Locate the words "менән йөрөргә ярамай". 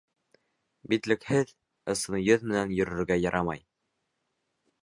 2.53-3.63